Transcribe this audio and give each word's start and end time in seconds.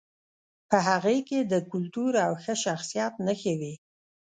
په 0.69 0.77
هغې 0.87 1.17
کې 1.27 1.39
د 1.51 1.53
کلتور 1.71 2.11
او 2.25 2.31
ښه 2.43 2.53
شخصیت 2.63 3.13
نښې 3.25 3.53
وې 3.59 3.73